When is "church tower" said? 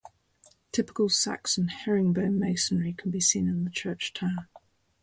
3.69-4.49